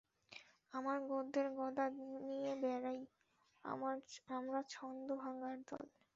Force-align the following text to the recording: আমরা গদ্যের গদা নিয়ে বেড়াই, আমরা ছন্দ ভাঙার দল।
আমরা 0.73 0.95
গদ্যের 1.09 1.47
গদা 1.57 1.85
নিয়ে 2.21 2.51
বেড়াই, 2.61 2.99
আমরা 4.31 4.59
ছন্দ 4.69 5.07
ভাঙার 5.21 5.57
দল। 5.69 5.85